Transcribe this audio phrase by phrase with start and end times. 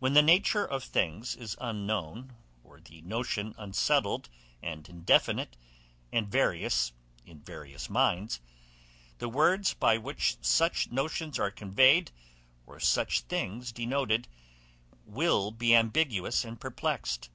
[0.00, 4.28] When the nature of things is unknown, or the notion unsettled
[4.62, 5.56] and indefinite,
[6.12, 6.92] and various
[7.24, 8.40] in various minds,
[9.16, 12.10] the words by which such notions are conveyed,
[12.66, 14.28] or such things denoted,
[15.06, 17.30] will be ambiguous and perplexed.